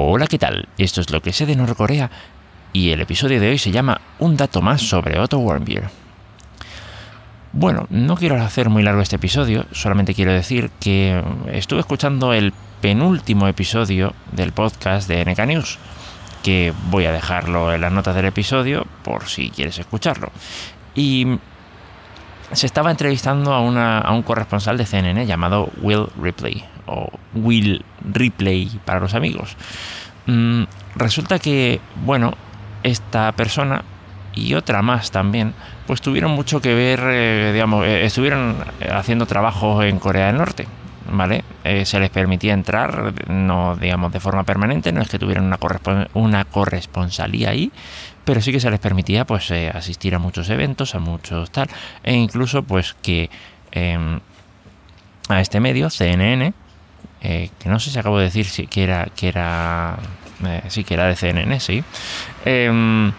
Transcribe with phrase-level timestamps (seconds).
[0.00, 0.68] Hola, ¿qué tal?
[0.78, 2.08] Esto es lo que sé de Norcorea
[2.72, 5.90] y el episodio de hoy se llama Un dato más sobre Otto Warmbier.
[7.52, 12.52] Bueno, no quiero hacer muy largo este episodio, solamente quiero decir que estuve escuchando el
[12.80, 15.80] penúltimo episodio del podcast de NK News,
[16.44, 20.30] que voy a dejarlo en las notas del episodio por si quieres escucharlo.
[20.94, 21.26] Y
[22.52, 28.80] se estaba entrevistando a, a un corresponsal de CNN llamado Will Ripley, o Will Ripley
[28.84, 29.56] para los amigos.
[30.26, 30.64] Mm,
[30.96, 32.34] resulta que, bueno,
[32.82, 33.82] esta persona
[34.34, 35.54] y otra más también,
[35.86, 38.56] pues tuvieron mucho que ver, eh, digamos, eh, estuvieron
[38.90, 40.66] haciendo trabajo en Corea del Norte.
[41.10, 41.42] ¿Vale?
[41.64, 45.58] Eh, se les permitía entrar, no digamos de forma permanente, no es que tuvieran una,
[46.12, 47.72] una corresponsalía ahí,
[48.26, 51.70] pero sí que se les permitía pues asistir a muchos eventos, a muchos tal,
[52.02, 53.30] e incluso pues que
[53.72, 54.20] em,
[55.30, 56.52] a este medio, CNN,
[57.20, 59.98] que no sé si acabo de decir si, que era, que era,
[60.68, 61.82] sí que era de CNN, sí,
[62.44, 63.12] em,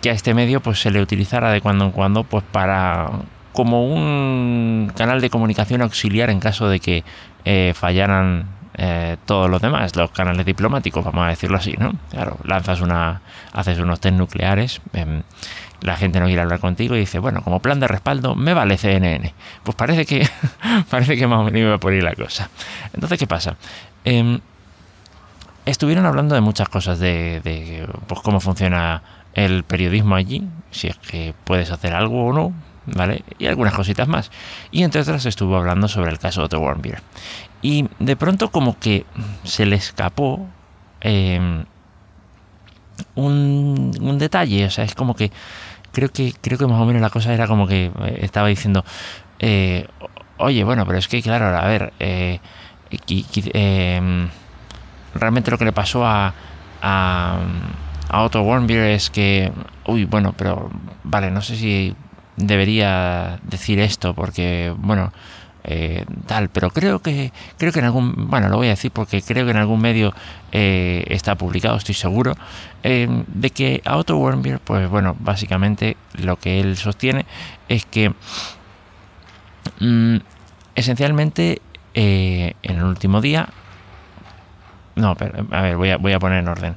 [0.00, 3.10] que a este medio pues se le utilizara de cuando en cuando pues para
[3.52, 7.04] como un canal de comunicación auxiliar en caso de que
[7.44, 11.94] eh, fallaran eh, todos los demás, los canales diplomáticos, vamos a decirlo así, ¿no?
[12.10, 15.22] Claro, lanzas una, haces unos test nucleares, em,
[15.80, 18.76] la gente no quiere hablar contigo y dice, bueno, como plan de respaldo me vale
[18.76, 19.32] CNN.
[19.62, 20.28] Pues parece que,
[20.90, 22.50] parece que más o menos iba por ahí la cosa.
[22.92, 23.56] Entonces, ¿qué pasa?
[24.04, 24.40] Em,
[25.64, 30.96] estuvieron hablando de muchas cosas, de, de pues, cómo funciona el periodismo allí, si es
[30.96, 32.52] que puedes hacer algo o no,
[32.86, 33.22] ¿vale?
[33.38, 34.30] Y algunas cositas más.
[34.70, 37.02] Y entre otras estuvo hablando sobre el caso de Otto Warmbier.
[37.62, 39.04] Y de pronto como que
[39.44, 40.46] se le escapó
[41.00, 41.64] em,
[43.14, 45.30] un, detalle, o sea, es como que
[45.92, 48.84] creo que creo que más o menos la cosa era como que eh, estaba diciendo,
[49.38, 49.86] eh,
[50.38, 52.40] oye, bueno, pero es que claro, a ver, eh,
[55.14, 56.34] realmente lo que le pasó a
[58.08, 59.52] a Otto Warmbier es que,
[59.86, 60.70] uy, bueno, pero
[61.02, 61.94] vale, no sé si
[62.36, 65.12] debería decir esto porque, bueno,
[65.68, 69.20] eh, tal, pero creo que creo que en algún, bueno, lo voy a decir porque
[69.20, 70.14] creo que en algún medio
[70.52, 72.36] eh, está publicado, estoy seguro,
[72.84, 77.26] eh, de que a Otto Warmbier, pues bueno, básicamente lo que él sostiene
[77.68, 78.14] es que
[79.80, 80.16] mm,
[80.76, 81.60] esencialmente
[81.94, 83.48] en el último día,
[84.94, 85.16] no,
[85.50, 86.76] a ver, voy a, voy a poner en orden.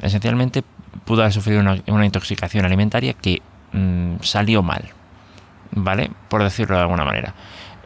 [0.00, 0.64] Esencialmente
[1.04, 3.42] pudo haber sufrido una, intoxicación alimentaria que
[3.76, 4.84] mm, salió mal,
[5.72, 6.10] ¿vale?
[6.28, 7.34] Por decirlo de alguna manera.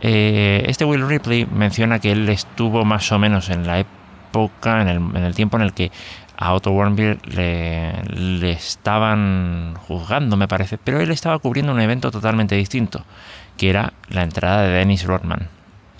[0.01, 5.17] Eh, este Will Ripley menciona que él estuvo más o menos en la época, en
[5.17, 5.91] el, tiempo en el que
[6.39, 12.55] a Otto Warmbier le, estaban juzgando, me parece, pero él estaba cubriendo un evento totalmente
[12.55, 13.05] distinto,
[13.59, 15.49] que era la entrada de Dennis Rodman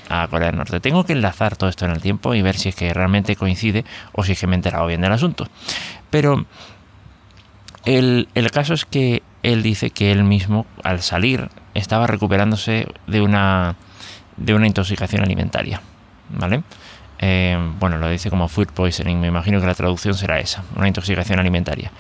[0.09, 0.81] a Corea del Norte.
[0.81, 3.85] Tengo que enlazar todo esto en el tiempo y ver si es que realmente coincide
[4.13, 5.47] o si es que me he enterado bien del asunto.
[6.09, 6.47] Pero
[7.85, 13.77] el, caso es que él dice que él mismo, al salir, estaba recuperándose de una,
[14.37, 15.81] de una intoxicación alimentaria.
[16.31, 16.63] ¿Vale?
[17.19, 20.89] Eh, bueno, lo dice como food poisoning, me imagino que la traducción será esa, una
[20.89, 21.91] intoxicación alimentaria.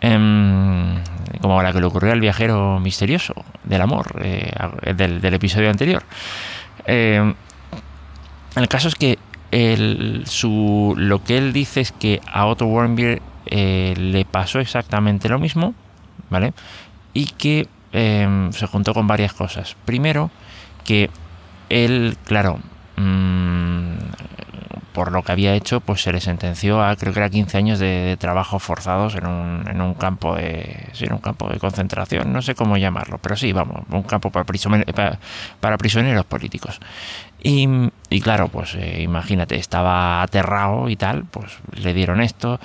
[0.00, 0.96] Em,
[1.42, 3.34] como la que le ocurrió al viajero misterioso
[3.64, 4.50] del amor, eh,
[4.94, 6.02] del, episodio anterior.
[6.86, 7.34] Eh,
[8.56, 9.18] el caso es que
[10.24, 15.38] su, lo que él dice es que a Otto Warmbier eh, le pasó exactamente lo
[15.38, 15.74] mismo,
[16.30, 16.54] ¿vale?
[17.12, 19.76] Y que em, se juntó con varias cosas.
[19.84, 20.30] Primero,
[20.84, 21.10] que
[21.68, 22.58] él, claro,
[22.96, 23.94] mm,
[24.92, 27.78] por lo que había hecho, pues se le sentenció a creo que era 15 años
[27.78, 32.42] de, trabajo forzados en un, en un campo de en un campo de concentración, no
[32.42, 34.44] sé cómo llamarlo, pero sí, vamos, un campo para,
[35.60, 36.80] para, prisioneros políticos.
[37.42, 37.66] Y,
[38.10, 42.60] y claro, pues eh, imagínate, estaba aterrado y tal, pues le dieron esto,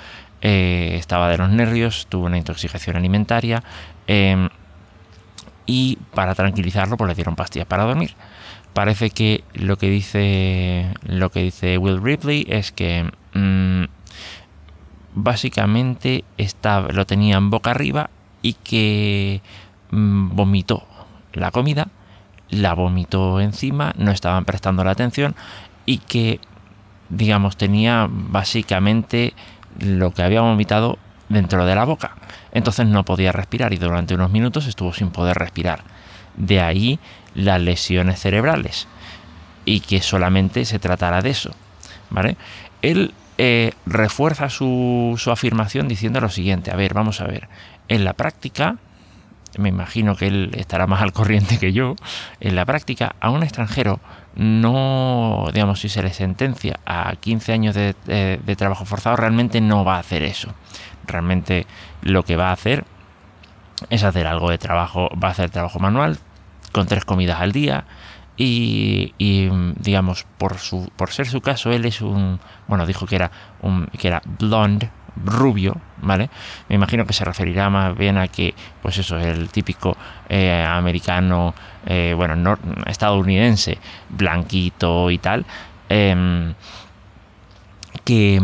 [0.48, 3.64] eh, estaba de los nervios, tuvo una intoxicación alimentaria
[4.06, 4.48] em,
[5.66, 8.14] y para tranquilizarlo, pues le dieron pastillas para dormir.
[8.72, 13.86] Parece que lo que dice lo que dice Will Ripley es que mm,
[15.16, 16.22] básicamente
[16.92, 18.10] lo tenían boca arriba
[18.40, 19.42] y que
[19.90, 20.86] mm, vomitó
[21.32, 21.88] la comida,
[22.50, 25.34] la vomitó encima, no estaban prestando la atención
[25.86, 26.38] y que
[27.08, 29.34] digamos tenía básicamente
[29.80, 32.16] lo que había vomitado dentro de la boca.
[32.52, 35.82] Entonces no podía respirar y durante unos minutos estuvo sin poder respirar.
[36.36, 36.98] De ahí
[37.34, 38.88] las lesiones cerebrales
[39.64, 41.50] y que solamente se tratará de eso.
[42.10, 42.36] ¿vale?
[42.82, 47.48] Él eh, refuerza su, afirmación diciendo lo siguiente, a ver, vamos a ver,
[47.88, 48.76] en la práctica
[49.58, 51.96] me imagino que él estará más al corriente que yo,
[52.40, 54.00] en la práctica a un extranjero
[54.34, 59.82] no, digamos, si se le sentencia a 15 años de, de trabajo forzado, realmente no
[59.82, 60.52] va a hacer eso.
[61.06, 61.66] Realmente
[62.02, 62.84] lo que va a hacer
[63.88, 66.18] es hacer algo de trabajo, va a hacer trabajo manual
[66.72, 67.86] con tres comidas al día,
[68.36, 69.14] y,
[69.78, 72.38] digamos por su por ser su caso él es un
[72.68, 73.30] bueno dijo que era
[73.62, 74.90] un que era blonde
[75.24, 76.30] rubio, ¿vale?
[76.68, 79.96] Me imagino que se referirá más bien a que, pues eso, es el típico
[80.28, 81.54] eh, americano,
[81.86, 83.78] eh, bueno, estadounidense,
[84.08, 85.46] blanquito y tal,
[85.88, 86.54] em,
[88.04, 88.40] que,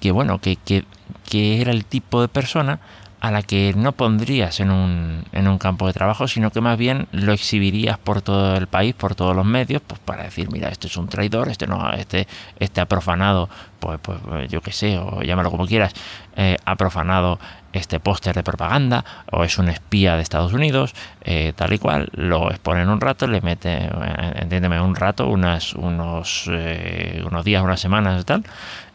[0.00, 2.80] que, bueno, que, que era el tipo de persona
[3.20, 6.78] a la que no pondrías en un, en un campo de trabajo, sino que más
[6.78, 10.70] bien lo exhibirías por todo el país, por todos los medios, pues para decir, mira,
[10.70, 12.26] este es un traidor, este no, este,
[12.58, 14.18] este ha profanado, pues, pues
[14.48, 15.92] yo qué sé, o llámalo como quieras,
[16.34, 17.38] eh, ha profanado
[17.74, 22.08] este póster de propaganda, o es un espía de Estados Unidos, eh, tal y cual,
[22.12, 23.90] lo exponen un rato, le mete, eh,
[24.36, 28.44] entiéndeme, un rato, unas, unos, unos días, unas semanas tal,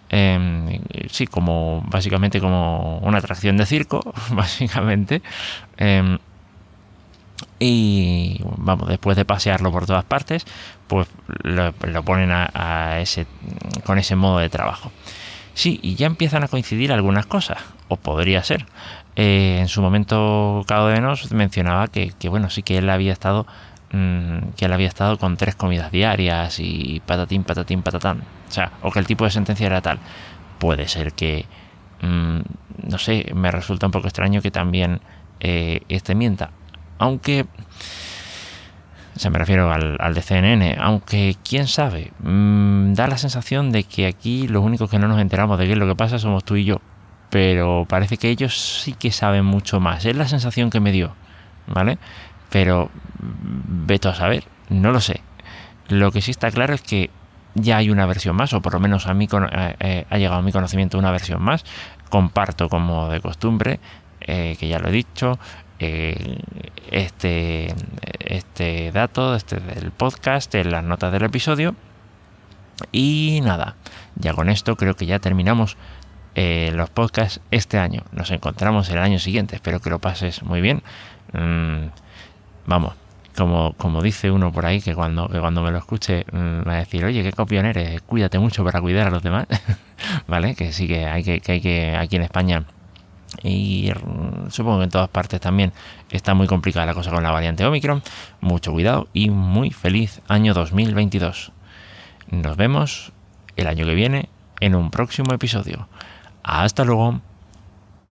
[0.10, 0.80] Em,
[1.10, 5.22] sí, como básicamente como una atracción de circo, básicamente.
[5.78, 6.18] Em,
[7.60, 10.46] y vamos, después de pasearlo por todas partes,
[10.88, 11.08] pues
[11.44, 11.74] lo,
[12.04, 13.26] ponen a, ese,
[13.86, 14.92] con ese modo de trabajo.
[15.54, 18.66] Sí, y ya empiezan a coincidir algunas cosas, o podría ser.
[19.16, 23.14] Eh, en su momento, Cado de Venos mencionaba que, que, bueno, sí que él había
[23.14, 23.48] estado
[24.56, 28.24] que él había estado con tres comidas diarias y patatín, patatín, patatán.
[28.48, 30.00] O sea, o que el tipo de sentencia era tal.
[30.60, 31.46] Puede ser que,
[32.02, 32.40] mm,
[32.90, 35.02] no sé, me resulta un poco extraño que también
[35.40, 36.52] eh, este mienta.
[36.98, 37.46] Aunque,
[39.16, 43.72] o sea, me refiero al, al de CNN, aunque quién sabe, mm, da la sensación
[43.72, 46.20] de que aquí los únicos que no nos enteramos de qué es lo que pasa
[46.20, 46.82] somos tú y yo.
[47.30, 50.06] Pero parece que ellos sí que saben mucho más.
[50.06, 51.14] Es la sensación que me dio,
[51.68, 51.98] ¿vale?
[52.56, 55.20] Pero veto a saber, no lo sé.
[55.90, 57.10] Lo que sí está claro es que
[57.54, 60.40] ya hay una versión más, o por lo menos a mí eh, eh, ha llegado
[60.40, 61.66] a mi conocimiento una versión más.
[62.10, 63.82] Comparto como de costumbre,
[64.22, 65.38] eh, que ya lo he dicho,
[65.80, 67.76] este,
[68.20, 71.76] este dato este del podcast, en las notas del episodio.
[72.94, 73.76] Y nada,
[74.16, 75.76] ya con esto creo que ya terminamos
[76.38, 78.04] los podcasts este año.
[78.14, 79.58] Nos encontramos el año siguiente.
[79.58, 80.84] Espero que lo pases muy bien.
[81.34, 81.88] Mm,
[82.66, 82.94] vamos,
[83.38, 86.74] como, como dice uno por ahí, que cuando, que cuando me lo escuche mm, va
[86.74, 89.48] a decir, oye, qué copión eres, cuídate mucho para cuidar a los demás,
[90.28, 90.56] ¿vale?
[90.56, 92.66] Que sí que hay que, que hay que, aquí en España
[93.44, 93.92] y
[94.50, 95.74] supongo que en todas partes también
[96.10, 98.02] está muy complicada la cosa con la variante Omicron.
[98.42, 101.52] Mucho cuidado y muy feliz año 2022.
[102.32, 103.12] Nos vemos
[103.56, 104.30] el año que viene
[104.60, 105.88] en un próximo episodio.
[106.44, 107.22] Hasta luego.